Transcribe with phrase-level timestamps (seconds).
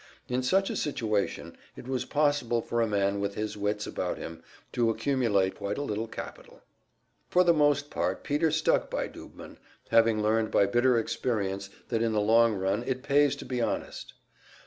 [0.27, 4.41] In such a situation it was possible for a man with his wits about him
[4.71, 6.63] to accumulate quite a little capital.
[7.29, 9.57] For the most part Peter stuck by Doobman;
[9.91, 14.15] having learned by bitter experience that in the long run it pays to be honest.